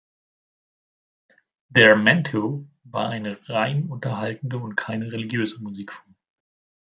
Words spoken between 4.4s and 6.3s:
und keine religiöse Musikform.